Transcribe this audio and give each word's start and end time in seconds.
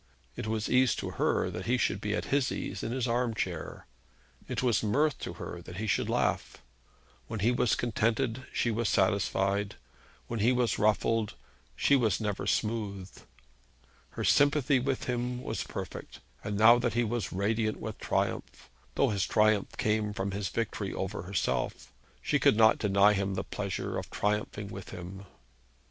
It 0.35 0.47
was 0.47 0.67
ease 0.67 0.95
to 0.95 1.11
her, 1.11 1.51
that 1.51 1.67
he 1.67 1.77
should 1.77 2.01
be 2.01 2.15
at 2.15 2.25
his 2.33 2.51
ease 2.51 2.81
in 2.81 2.91
his 2.91 3.07
arm 3.07 3.35
chair. 3.35 3.85
It 4.47 4.63
was 4.63 4.81
mirth 4.81 5.19
to 5.19 5.33
her, 5.33 5.61
that 5.61 5.77
he 5.77 5.85
should 5.85 6.09
laugh. 6.09 6.57
When 7.27 7.41
he 7.41 7.51
was 7.51 7.75
contented 7.75 8.47
she 8.51 8.71
was 8.71 8.89
satisfied. 8.89 9.75
When 10.25 10.39
he 10.39 10.53
was 10.53 10.79
ruffled 10.79 11.35
she 11.75 11.95
was 11.95 12.19
never 12.19 12.47
smooth. 12.47 13.11
Her 14.17 14.23
sympathy 14.23 14.79
with 14.79 15.03
him 15.03 15.39
was 15.43 15.61
perfect; 15.65 16.19
and 16.43 16.57
now 16.57 16.79
that 16.79 16.95
he 16.95 17.03
was 17.03 17.31
radiant 17.31 17.79
with 17.79 17.99
triumph, 17.99 18.71
though 18.95 19.09
his 19.09 19.27
triumph 19.27 19.77
came 19.77 20.13
from 20.13 20.31
his 20.31 20.49
victory 20.49 20.91
over 20.91 21.21
herself, 21.21 21.93
she 22.23 22.39
could 22.39 22.57
not 22.57 22.79
deny 22.79 23.13
him 23.13 23.35
the 23.35 23.43
pleasure 23.43 23.99
of 23.99 24.09
triumphing 24.09 24.69
with 24.69 24.89
him. 24.89 25.25